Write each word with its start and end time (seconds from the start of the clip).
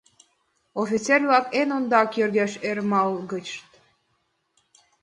Офицер-влак 0.81 1.45
эн 1.59 1.69
ондак 1.77 2.09
йӧршеш 2.17 2.53
ӧрмалгышт. 2.69 3.67